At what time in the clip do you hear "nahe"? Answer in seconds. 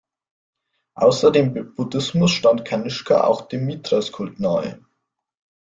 4.39-4.83